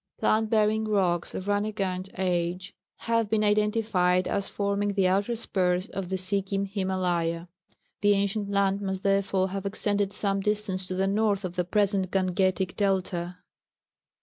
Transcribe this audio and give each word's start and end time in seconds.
Plant 0.17 0.49
bearing 0.49 0.85
rocks 0.85 1.35
of 1.35 1.45
Rániganj 1.45 2.09
age 2.17 2.73
have 3.01 3.29
been 3.29 3.43
identified 3.43 4.27
as 4.27 4.49
forming 4.49 4.93
the 4.95 5.07
outer 5.07 5.35
spurs 5.35 5.89
of 5.89 6.09
the 6.09 6.17
Sikkim 6.17 6.65
Himálaya; 6.65 7.47
the 8.01 8.13
ancient 8.13 8.49
land 8.49 8.81
must 8.81 9.03
therefore 9.03 9.49
have 9.51 9.63
extended 9.67 10.11
some 10.11 10.39
distance 10.39 10.87
to 10.87 10.95
the 10.95 11.05
north 11.05 11.45
of 11.45 11.55
the 11.55 11.63
present 11.65 12.09
Gangetic 12.09 12.75
delta. 12.75 13.37